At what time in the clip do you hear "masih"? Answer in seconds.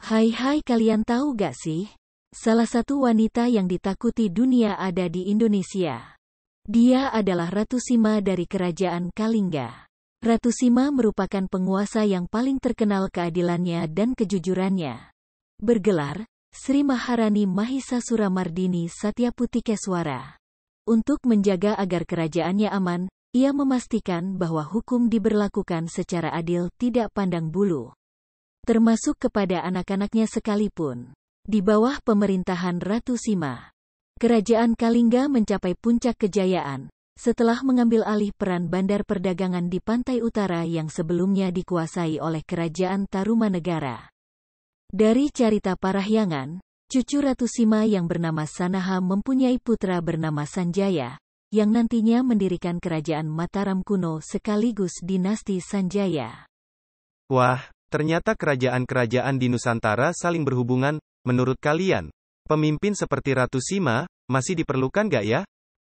64.30-64.54